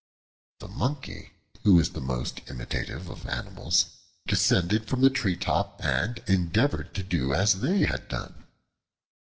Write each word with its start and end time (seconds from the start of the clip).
The 0.61 0.67
Monkey, 0.67 1.33
who 1.61 1.79
is 1.79 1.91
the 1.91 2.01
most 2.01 2.41
imitative 2.49 3.07
of 3.07 3.27
animals, 3.27 3.85
descended 4.25 4.87
from 4.87 5.01
the 5.01 5.11
treetop 5.11 5.79
and 5.83 6.23
endeavored 6.25 6.95
to 6.95 7.03
do 7.03 7.35
as 7.35 7.59
they 7.61 7.81
had 7.85 8.07
done. 8.07 8.47